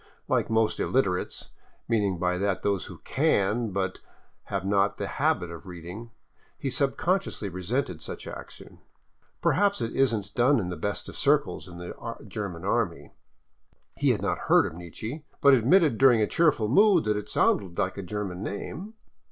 [0.27, 1.51] Like most illiterates—
[1.87, 3.99] meaning by that those who can, but
[4.45, 6.09] have not the habit of reading—
[6.57, 8.79] he sub consciously resented such action.
[9.43, 13.11] Perhaps it isn't done in the best circles of the German army.
[13.95, 17.77] He had not heard of Nietzsche, but admitted during a cheerful mood that it sounded
[17.77, 18.95] like a German name.